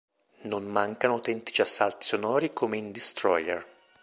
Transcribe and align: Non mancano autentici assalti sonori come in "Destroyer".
Non 0.45 0.63
mancano 0.65 1.13
autentici 1.13 1.61
assalti 1.61 2.07
sonori 2.07 2.51
come 2.53 2.75
in 2.75 2.91
"Destroyer". 2.91 3.63